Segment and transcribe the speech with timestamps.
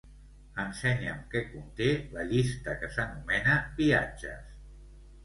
[0.61, 4.49] Ensenya'm què conté la llista que s'anomena "viatges".